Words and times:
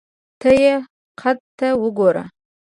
ته 0.39 0.49
یې 0.61 0.73
قد 1.19 1.37
ته 1.57 1.67
وګوره! 1.81 2.23